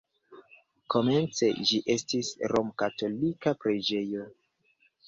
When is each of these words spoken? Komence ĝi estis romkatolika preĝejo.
Komence 0.95 1.51
ĝi 1.71 1.83
estis 1.97 2.33
romkatolika 2.55 3.57
preĝejo. 3.67 4.31